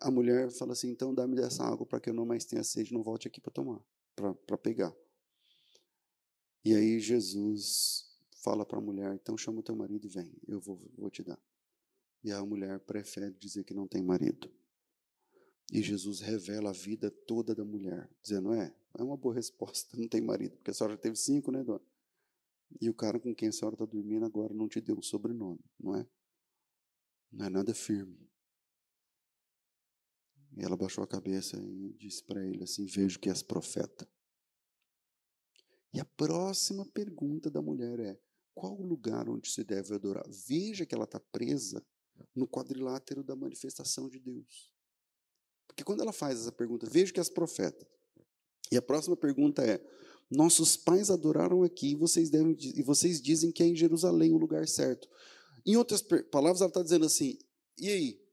[0.00, 2.92] a mulher fala assim, então dá-me dessa água para que eu não mais tenha sede,
[2.92, 3.82] não volte aqui para tomar,
[4.14, 4.94] para pegar.
[6.68, 10.60] E aí Jesus fala para a mulher: então chama o teu marido e vem, eu
[10.60, 11.40] vou, vou te dar.
[12.22, 14.52] E a mulher prefere dizer que não tem marido.
[15.72, 20.06] E Jesus revela a vida toda da mulher, dizendo: é, é uma boa resposta, não
[20.06, 21.80] tem marido, porque a senhora já teve cinco, né, dona?
[22.78, 25.64] E o cara com quem a senhora está dormindo agora não te deu um sobrenome,
[25.80, 26.06] não é?
[27.32, 28.28] Não é nada firme.
[30.54, 34.06] E ela baixou a cabeça e disse para ele assim: Vejo que és profeta.
[35.92, 38.18] E a próxima pergunta da mulher é:
[38.54, 40.24] qual o lugar onde se deve adorar?
[40.28, 41.84] Veja que ela está presa
[42.34, 44.72] no quadrilátero da manifestação de Deus.
[45.66, 47.86] Porque quando ela faz essa pergunta, veja que as profetas.
[48.70, 49.80] E a próxima pergunta é:
[50.30, 54.38] nossos pais adoraram aqui, e vocês, devem, e vocês dizem que é em Jerusalém o
[54.38, 55.08] lugar certo.
[55.64, 57.38] Em outras palavras, ela está dizendo assim:
[57.78, 58.28] e aí?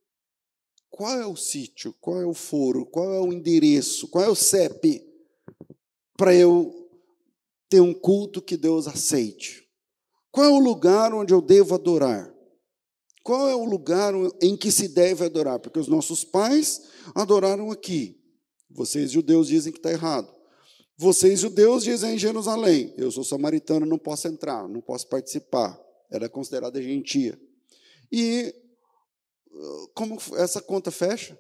[0.89, 1.93] Qual é o sítio?
[1.99, 2.85] Qual é o foro?
[2.85, 4.07] Qual é o endereço?
[4.07, 5.05] Qual é o CEP
[6.17, 6.84] para eu
[7.69, 9.63] ter um culto que Deus aceite?
[10.31, 12.33] Qual é o lugar onde eu devo adorar?
[13.23, 15.59] Qual é o lugar em que se deve adorar?
[15.59, 18.21] Porque os nossos pais adoraram aqui.
[18.69, 20.31] Vocês, judeus, dizem que está errado.
[20.97, 22.93] Vocês, judeus, dizem em Jerusalém.
[22.97, 25.79] Eu sou samaritano, não posso entrar, não posso participar.
[26.11, 27.39] Era considerada gentia.
[28.11, 28.53] E
[29.93, 31.39] como essa conta fecha?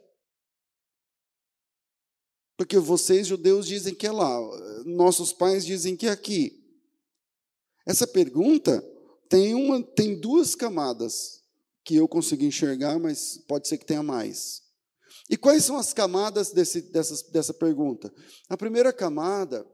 [2.57, 4.39] Porque vocês, judeus, dizem que é lá,
[4.85, 6.63] nossos pais dizem que é aqui.
[7.85, 8.83] Essa pergunta
[9.29, 11.41] tem, uma, tem duas camadas
[11.83, 14.63] que eu consegui enxergar, mas pode ser que tenha mais.
[15.29, 18.13] E quais são as camadas desse, dessa, dessa pergunta?
[18.47, 19.65] A primeira camada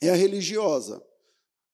[0.00, 1.02] é a religiosa.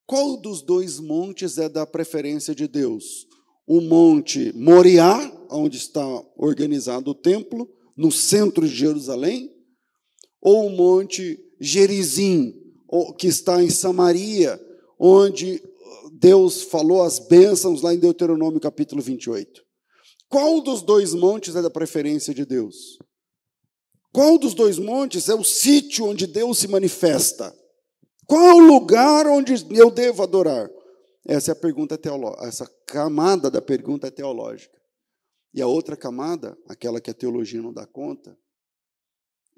[0.06, 3.26] Qual dos dois montes é da preferência de Deus?
[3.66, 6.04] O monte Moriá, onde está
[6.36, 9.53] organizado o templo, no centro de Jerusalém,
[10.44, 12.54] ou o Monte Gerizim,
[13.18, 14.60] que está em Samaria,
[14.98, 15.62] onde
[16.12, 19.64] Deus falou as bênçãos lá em Deuteronômio capítulo 28.
[20.28, 22.98] Qual dos dois montes é da preferência de Deus?
[24.12, 27.56] Qual dos dois montes é o sítio onde Deus se manifesta?
[28.26, 30.68] Qual é o lugar onde eu devo adorar?
[31.26, 34.78] Essa é a pergunta teológica, essa camada da pergunta é teológica.
[35.54, 38.36] E a outra camada, aquela que a teologia não dá conta,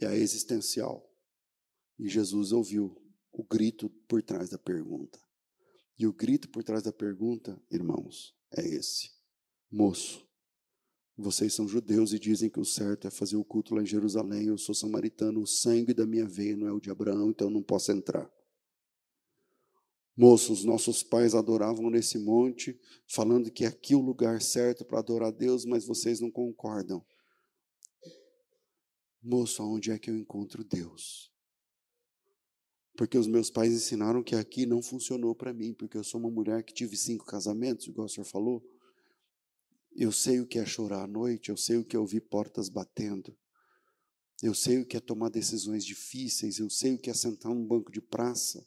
[0.01, 1.09] é a existencial.
[1.99, 2.97] E Jesus ouviu
[3.33, 5.19] o grito por trás da pergunta.
[5.99, 9.11] E o grito por trás da pergunta, irmãos, é esse:
[9.71, 10.27] Moço,
[11.17, 14.49] Vocês são judeus e dizem que o certo é fazer o culto lá em Jerusalém.
[14.49, 17.63] Eu sou samaritano, o sangue da minha veia não é o de Abraão, então não
[17.63, 18.31] posso entrar.
[20.15, 25.29] Moços, nossos pais adoravam nesse monte, falando que aqui é o lugar certo para adorar
[25.29, 27.05] a Deus, mas vocês não concordam.
[29.29, 31.33] Moço, aonde é que eu encontro Deus?
[32.97, 36.31] Porque os meus pais ensinaram que aqui não funcionou para mim, porque eu sou uma
[36.31, 38.65] mulher que tive cinco casamentos, igual o senhor falou.
[39.97, 42.69] Eu sei o que é chorar à noite, eu sei o que é ouvir portas
[42.69, 43.37] batendo.
[44.41, 47.67] Eu sei o que é tomar decisões difíceis, eu sei o que é sentar num
[47.67, 48.65] banco de praça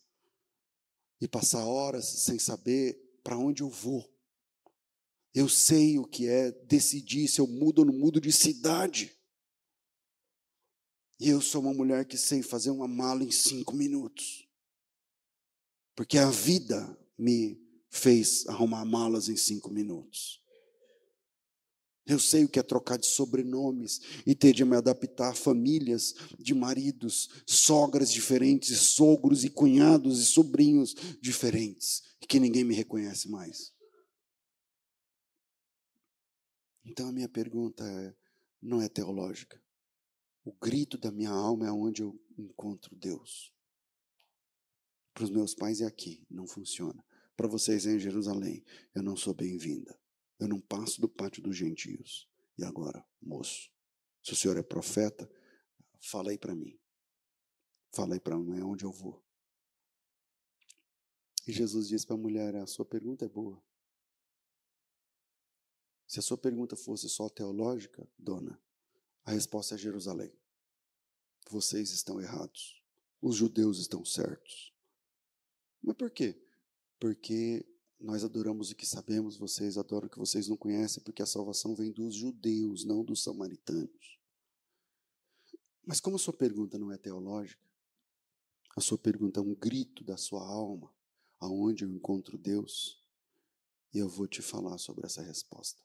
[1.21, 4.13] e passar horas sem saber para onde eu vou.
[5.33, 9.17] Eu sei o que é decidir se eu mudo ou não mudo de cidade.
[11.19, 14.47] Eu sou uma mulher que sei fazer uma mala em cinco minutos.
[15.93, 20.41] Porque a vida me fez arrumar malas em cinco minutos.
[22.05, 26.15] Eu sei o que é trocar de sobrenomes e ter de me adaptar a famílias
[26.39, 33.73] de maridos, sogras diferentes, sogros e cunhados e sobrinhos diferentes, que ninguém me reconhece mais.
[36.83, 38.15] Então a minha pergunta é,
[38.61, 39.61] não é teológica.
[40.43, 43.53] O grito da minha alma é onde eu encontro Deus.
[45.13, 47.03] Para os meus pais é aqui, não funciona.
[47.35, 49.99] Para vocês é em Jerusalém, eu não sou bem-vinda.
[50.39, 52.29] Eu não passo do pátio dos gentios.
[52.57, 53.69] E agora, moço,
[54.23, 55.29] se o senhor é profeta,
[56.01, 56.79] fala aí para mim.
[57.91, 59.23] Fala aí para mim onde eu vou.
[61.47, 63.61] E Jesus disse para a mulher: A sua pergunta é boa.
[66.07, 68.61] Se a sua pergunta fosse só teológica, dona,
[69.25, 70.31] a resposta é Jerusalém.
[71.49, 72.81] Vocês estão errados.
[73.21, 74.73] Os judeus estão certos.
[75.81, 76.41] Mas por quê?
[76.99, 77.65] Porque
[77.99, 81.75] nós adoramos o que sabemos, vocês adoram o que vocês não conhecem, porque a salvação
[81.75, 84.19] vem dos judeus, não dos samaritanos.
[85.85, 87.61] Mas como a sua pergunta não é teológica,
[88.75, 90.93] a sua pergunta é um grito da sua alma,
[91.39, 93.03] aonde eu encontro Deus,
[93.93, 95.81] e eu vou te falar sobre essa resposta.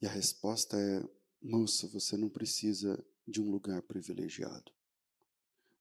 [0.00, 1.02] E a resposta é:
[1.42, 4.72] moça, você não precisa de um lugar privilegiado.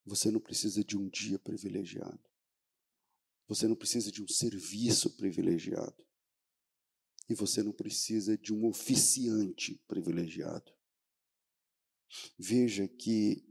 [0.06, 2.20] Você não precisa de um dia privilegiado.
[3.48, 6.06] Você não precisa de um serviço privilegiado.
[7.30, 10.72] E você não precisa de um oficiante privilegiado.
[12.38, 13.44] Veja que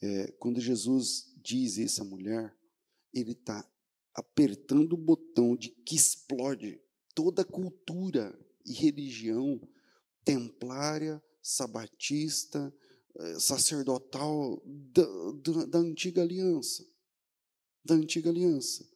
[0.00, 2.56] é, quando Jesus diz isso à mulher,
[3.12, 3.68] ele está
[4.14, 6.80] apertando o botão de que explode
[7.14, 9.60] toda a cultura e religião
[10.24, 12.72] templária, sabatista,
[13.16, 15.04] eh, sacerdotal da,
[15.42, 16.86] da, da antiga aliança.
[17.84, 18.88] Da antiga aliança.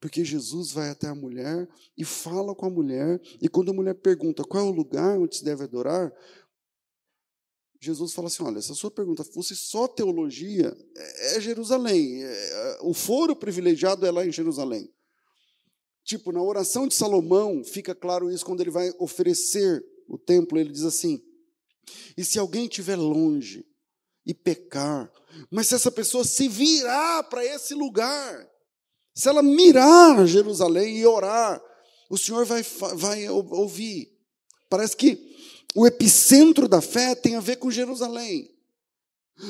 [0.00, 3.94] Porque Jesus vai até a mulher e fala com a mulher, e quando a mulher
[3.94, 6.12] pergunta qual é o lugar onde se deve adorar,
[7.80, 12.22] Jesus fala assim: olha, se a sua pergunta fosse só teologia, é, é Jerusalém.
[12.22, 14.90] É, o foro privilegiado é lá em Jerusalém.
[16.02, 20.70] Tipo, na oração de Salomão, fica claro isso quando ele vai oferecer o templo, ele
[20.70, 21.22] diz assim:
[22.16, 23.66] e se alguém estiver longe
[24.26, 25.10] e pecar,
[25.50, 28.48] mas se essa pessoa se virar para esse lugar,
[29.14, 31.62] se ela mirar Jerusalém e orar,
[32.08, 32.62] o Senhor vai,
[32.94, 34.12] vai ouvir.
[34.68, 35.34] Parece que
[35.74, 38.50] o epicentro da fé tem a ver com Jerusalém.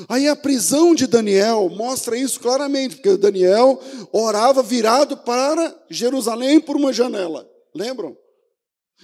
[0.09, 3.79] Aí a prisão de Daniel mostra isso claramente, porque Daniel
[4.11, 7.47] orava virado para Jerusalém por uma janela.
[7.73, 8.17] Lembram?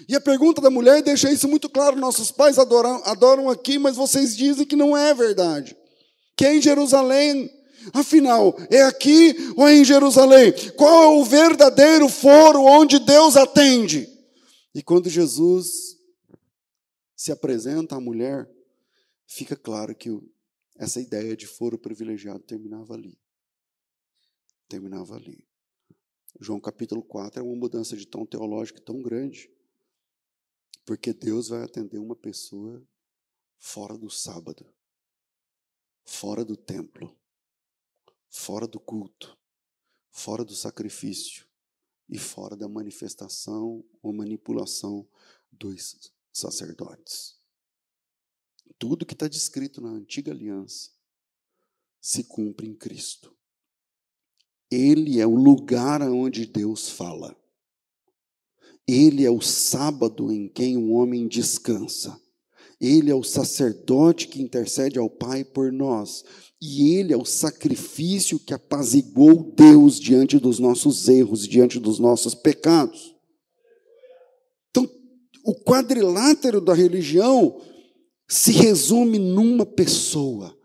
[0.08, 3.96] E a pergunta da mulher deixa isso muito claro: nossos pais adoram, adoram aqui, mas
[3.96, 5.76] vocês dizem que não é verdade.
[6.36, 7.50] Que é em Jerusalém.
[7.94, 10.54] Afinal, é aqui ou é em Jerusalém?
[10.78, 14.08] Qual é o verdadeiro foro onde Deus atende?
[14.74, 15.98] E quando Jesus
[17.16, 18.48] se apresenta à mulher,
[19.28, 20.10] fica claro que
[20.78, 23.18] essa ideia de foro privilegiado terminava ali.
[24.70, 25.44] Terminava ali.
[26.40, 29.50] João capítulo 4 é uma mudança de tom teológico tão grande
[30.86, 32.86] porque Deus vai atender uma pessoa
[33.58, 34.66] fora do sábado,
[36.04, 37.16] fora do templo,
[38.30, 39.38] fora do culto,
[40.10, 41.48] fora do sacrifício
[42.10, 45.08] e fora da manifestação ou manipulação
[45.52, 47.40] dos sacerdotes.
[48.78, 50.92] Tudo que está descrito na antiga aliança
[52.02, 53.36] se cumpre em Cristo.
[54.70, 57.38] Ele é o lugar onde Deus fala.
[58.88, 62.20] Ele é o sábado em quem o homem descansa.
[62.80, 66.24] Ele é o sacerdote que intercede ao Pai por nós.
[66.62, 72.36] E ele é o sacrifício que apaziguou Deus diante dos nossos erros, diante dos nossos
[72.36, 73.12] pecados.
[75.44, 77.60] O quadrilátero da religião
[78.28, 80.56] se resume numa pessoa,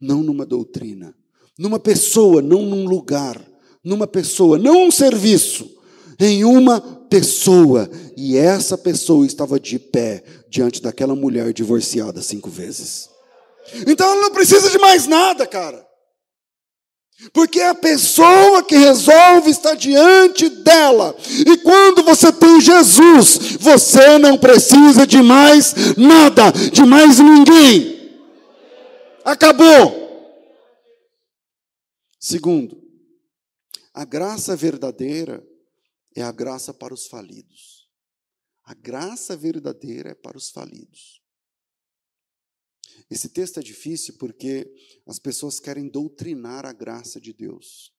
[0.00, 1.14] não numa doutrina.
[1.58, 3.40] Numa pessoa, não num lugar.
[3.84, 5.70] Numa pessoa, não um serviço.
[6.18, 6.80] Em uma
[7.12, 7.90] pessoa.
[8.16, 13.10] E essa pessoa estava de pé diante daquela mulher divorciada cinco vezes.
[13.86, 15.86] Então ela não precisa de mais nada, cara.
[17.32, 21.14] Porque é a pessoa que resolve estar diante dela.
[21.46, 28.20] E quando você tem Jesus, você não precisa de mais nada, de mais ninguém.
[29.24, 30.00] Acabou.
[32.18, 32.76] Segundo,
[33.94, 35.51] a graça verdadeira
[36.14, 37.90] é a graça para os falidos.
[38.64, 41.22] A graça verdadeira é para os falidos.
[43.10, 44.72] Esse texto é difícil porque
[45.06, 47.92] as pessoas querem doutrinar a graça de Deus.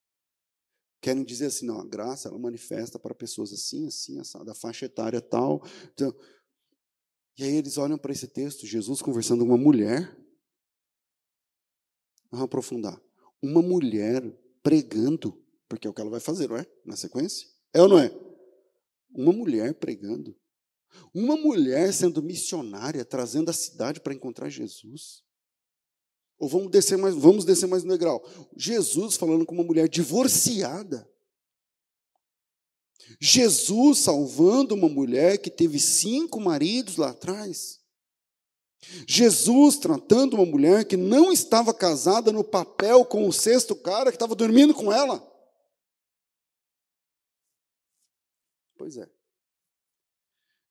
[1.01, 4.85] Querem dizer assim, não, a graça ela manifesta para pessoas assim, assim, essa, da faixa
[4.85, 5.61] etária tal.
[5.93, 6.15] Então,
[7.37, 10.15] e aí eles olham para esse texto, Jesus conversando com uma mulher.
[12.31, 13.01] Vamos aprofundar.
[13.41, 14.23] Uma mulher
[14.61, 16.65] pregando, porque é o que ela vai fazer, não é?
[16.85, 17.52] Na sequência?
[17.73, 18.11] É ou não é?
[19.15, 20.35] Uma mulher pregando.
[21.13, 25.23] Uma mulher sendo missionária, trazendo a cidade para encontrar Jesus.
[26.37, 28.23] Ou vamos descer mais, vamos descer mais no degrau.
[28.55, 31.09] Jesus falando com uma mulher divorciada.
[33.19, 37.79] Jesus salvando uma mulher que teve cinco maridos lá atrás.
[39.07, 44.15] Jesus tratando uma mulher que não estava casada no papel com o sexto cara que
[44.15, 45.25] estava dormindo com ela.
[48.77, 49.09] Pois é.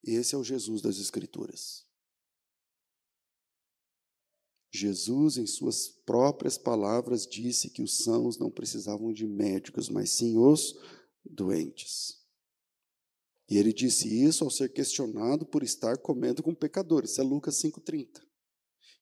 [0.05, 1.87] Esse é o Jesus das Escrituras.
[4.75, 10.39] Jesus, em suas próprias palavras, disse que os sãos não precisavam de médicos, mas sim
[10.39, 10.75] os
[11.25, 12.23] doentes.
[13.49, 17.11] E ele disse isso ao ser questionado por estar comendo com pecadores.
[17.11, 18.23] Isso é Lucas 5,30.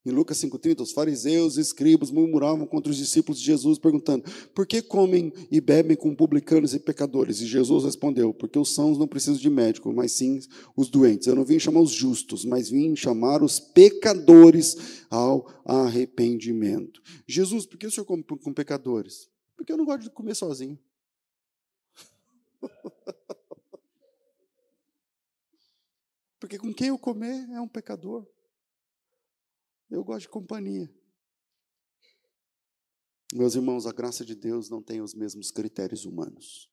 [0.04, 4.24] Em Lucas 5,30, os fariseus e escribas murmuravam contra os discípulos de Jesus, perguntando:
[4.54, 7.42] por que comem e bebem com publicanos e pecadores?
[7.42, 10.40] E Jesus respondeu: porque os sãos não precisam de médico, mas sim
[10.74, 11.26] os doentes.
[11.26, 17.02] Eu não vim chamar os justos, mas vim chamar os pecadores ao arrependimento.
[17.28, 19.28] Jesus, por que o senhor come com pecadores?
[19.54, 20.78] Porque eu não gosto de comer sozinho.
[26.40, 28.26] Porque com quem eu comer é um pecador.
[29.90, 30.88] Eu gosto de companhia.
[33.32, 36.70] Meus irmãos, a graça de Deus não tem os mesmos critérios humanos.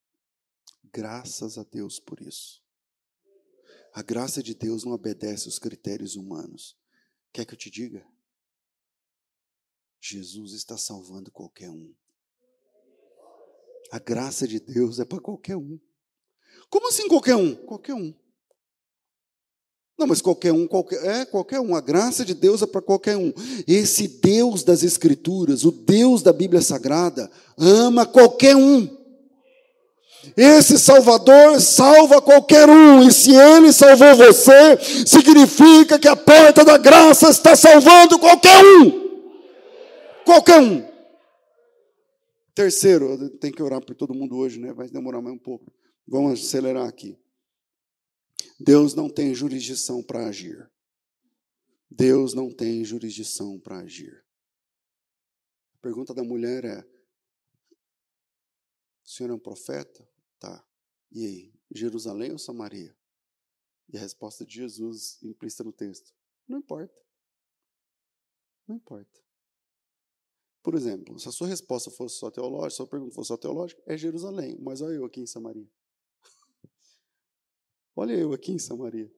[0.94, 2.64] Graças a Deus por isso.
[3.94, 6.78] A graça de Deus não obedece aos critérios humanos.
[7.34, 8.06] Quer que eu te diga?
[10.00, 11.94] Jesus está salvando qualquer um.
[13.92, 15.80] A graça de Deus é para qualquer um.
[16.70, 17.56] Como assim qualquer um?
[17.66, 18.14] Qualquer um.
[19.98, 21.76] Não, mas qualquer um, qualquer, é qualquer um.
[21.76, 23.34] A graça de Deus é para qualquer um.
[23.68, 28.88] Esse Deus das Escrituras, o Deus da Bíblia Sagrada, ama qualquer um.
[30.36, 36.78] Esse Salvador salva qualquer um, e se ele salvou você, significa que a porta da
[36.78, 39.08] graça está salvando qualquer um.
[40.26, 40.86] Qualquer um.
[42.54, 44.74] Terceiro, tem que orar por todo mundo hoje, né?
[44.74, 45.72] Vai demorar mais um pouco.
[46.08, 47.18] Vamos acelerar aqui.
[48.60, 50.70] Deus não tem jurisdição para agir.
[51.90, 54.26] Deus não tem jurisdição para agir.
[55.76, 56.80] A pergunta da mulher é:
[59.04, 60.08] o senhor é um profeta?
[60.40, 60.66] Tá.
[61.12, 61.54] E aí?
[61.72, 62.96] Jerusalém ou Samaria?
[63.90, 66.14] E a resposta de Jesus implícita no texto:
[66.48, 66.94] não importa.
[68.68, 69.22] Não importa.
[70.62, 73.38] Por exemplo, se a sua resposta fosse só teológica, se a sua pergunta fosse só
[73.38, 75.70] teológica, é Jerusalém, mas olha eu aqui em Samaria.
[78.00, 79.12] Olha eu aqui em Samaria,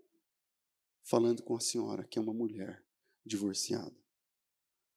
[1.03, 2.81] falando com a senhora, que é uma mulher
[3.25, 3.93] divorciada.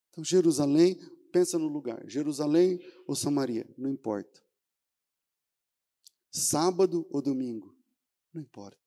[0.09, 0.95] Então, Jerusalém,
[1.33, 2.79] pensa no lugar: Jerusalém
[3.09, 4.41] ou Samaria, não importa.
[6.31, 7.77] Sábado ou domingo,
[8.33, 8.79] não importa.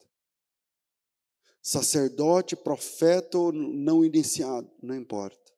[1.61, 5.53] Sacerdote, profeta ou não iniciado, não importa.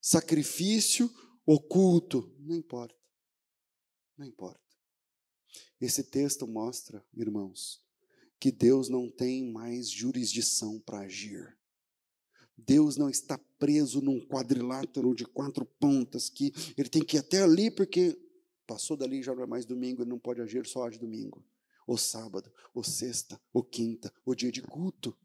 [0.00, 1.14] Sacrifício
[1.44, 2.96] ou culto, não importa.
[4.16, 4.64] Não importa.
[5.78, 7.85] Esse texto mostra, irmãos,
[8.38, 11.56] que Deus não tem mais jurisdição para agir.
[12.56, 17.42] Deus não está preso num quadrilátero de quatro pontas que ele tem que ir até
[17.42, 18.18] ali porque
[18.66, 21.44] passou dali já não é mais domingo, ele não pode agir só de domingo,
[21.86, 25.16] ou sábado, ou sexta, ou quinta, ou dia de culto.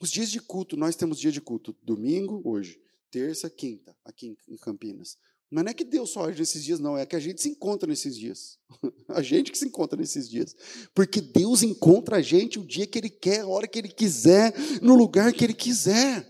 [0.00, 4.56] Os dias de culto, nós temos dia de culto domingo, hoje, terça, quinta, aqui em
[4.56, 5.18] Campinas.
[5.50, 7.48] Mas não é que Deus só age nesses dias, não, é que a gente se
[7.48, 8.56] encontra nesses dias.
[9.08, 10.54] A gente que se encontra nesses dias.
[10.94, 14.54] Porque Deus encontra a gente o dia que Ele quer, a hora que Ele quiser,
[14.80, 16.24] no lugar que Ele quiser.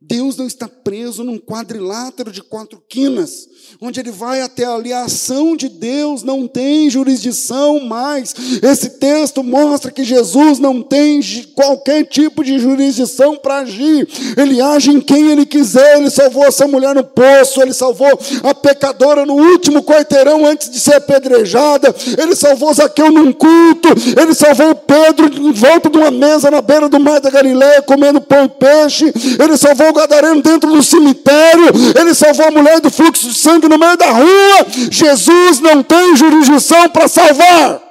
[0.00, 3.48] Deus não está preso num quadrilátero de quatro quinas,
[3.80, 4.92] onde ele vai até ali.
[4.92, 8.32] A ação de Deus não tem jurisdição mais.
[8.62, 11.20] Esse texto mostra que Jesus não tem
[11.52, 14.08] qualquer tipo de jurisdição para agir.
[14.36, 15.98] Ele age em quem ele quiser.
[15.98, 20.78] Ele salvou essa mulher no poço, ele salvou a pecadora no último quarteirão antes de
[20.78, 21.92] ser apedrejada.
[22.16, 23.88] Ele salvou Zaqueu num culto.
[24.16, 28.20] Ele salvou Pedro em volta de uma mesa na beira do mar da Galileia comendo
[28.20, 29.12] pão e peixe.
[29.42, 31.66] Ele salvou salvou o gadareno dentro do cemitério,
[31.98, 34.90] ele salvou a mulher do fluxo de sangue no meio da rua.
[34.90, 37.88] Jesus não tem jurisdição para salvar.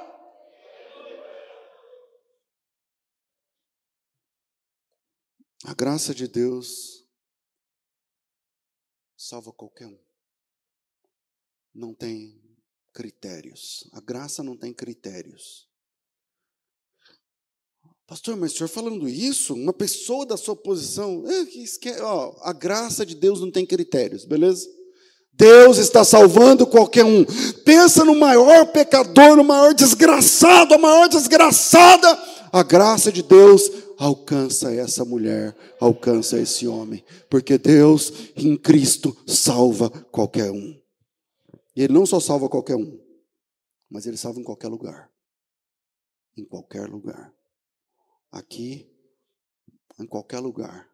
[5.64, 7.04] A graça de Deus
[9.16, 9.98] salva qualquer um.
[11.74, 12.40] Não tem
[12.94, 13.88] critérios.
[13.92, 15.67] A graça não tem critérios.
[18.08, 23.04] Pastor, mas o senhor falando isso, uma pessoa da sua posição, é, ó, a graça
[23.04, 24.66] de Deus não tem critérios, beleza?
[25.30, 27.22] Deus está salvando qualquer um.
[27.66, 32.08] Pensa no maior pecador, no maior desgraçado, a maior desgraçada.
[32.50, 39.90] A graça de Deus alcança essa mulher, alcança esse homem, porque Deus em Cristo salva
[39.90, 40.80] qualquer um.
[41.76, 42.98] E Ele não só salva qualquer um,
[43.90, 45.10] mas Ele salva em qualquer lugar.
[46.38, 47.37] Em qualquer lugar
[48.30, 48.90] aqui,
[49.98, 50.88] em qualquer lugar.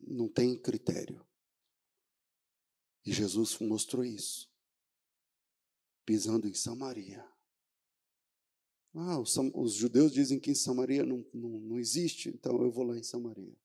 [0.00, 1.24] Não tem critério.
[3.04, 4.50] E Jesus mostrou isso.
[6.04, 7.24] Pisando em Samaria.
[8.94, 12.84] Ah, os, os judeus dizem que em Samaria não, não, não existe, então eu vou
[12.84, 13.56] lá em Samaria.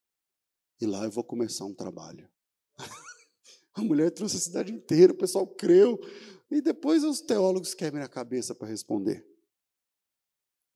[0.79, 2.29] E lá eu vou começar um trabalho.
[3.73, 5.99] a mulher trouxe a cidade inteira, o pessoal creu.
[6.49, 9.27] E depois os teólogos quebram a cabeça para responder.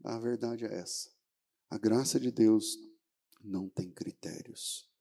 [0.03, 1.09] A verdade é essa.
[1.71, 2.77] A graça de Deus
[3.41, 4.91] não tem critérios.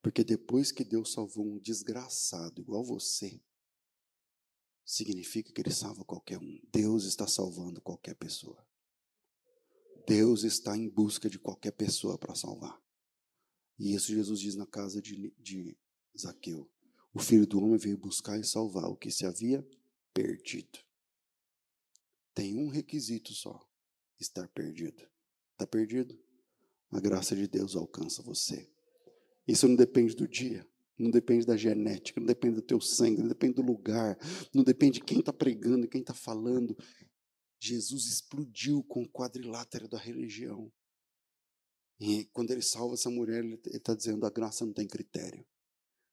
[0.00, 3.42] Porque depois que Deus salvou um desgraçado igual você,
[4.84, 6.60] significa que ele salva qualquer um.
[6.72, 8.64] Deus está salvando qualquer pessoa.
[10.06, 12.80] Deus está em busca de qualquer pessoa para salvar.
[13.76, 15.76] E isso Jesus diz na casa de, de
[16.16, 16.70] Zaqueu.
[17.12, 19.66] O filho do homem veio buscar e salvar o que se havia
[20.12, 20.78] perdido.
[22.32, 23.68] Tem um requisito só:
[24.20, 25.12] estar perdido.
[25.54, 26.18] Está perdido?
[26.90, 28.68] A graça de Deus alcança você.
[29.46, 30.66] Isso não depende do dia,
[30.98, 34.18] não depende da genética, não depende do teu sangue, não depende do lugar,
[34.52, 36.76] não depende de quem está pregando quem está falando.
[37.60, 40.72] Jesus explodiu com o quadrilátero da religião.
[42.00, 45.46] E quando ele salva essa mulher, ele está dizendo: a graça não tem critério.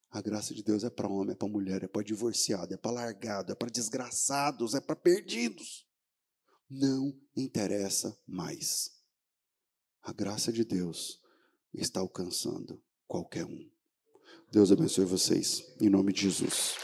[0.09, 2.91] A graça de Deus é para homem, é para mulher, é para divorciado, é para
[2.91, 5.87] largado, é para desgraçados, é para perdidos.
[6.69, 9.00] Não interessa mais.
[10.03, 11.19] A graça de Deus
[11.73, 13.69] está alcançando qualquer um.
[14.51, 16.75] Deus abençoe vocês, em nome de Jesus.